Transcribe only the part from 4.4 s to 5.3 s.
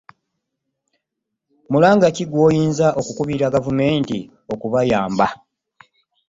okubayamba?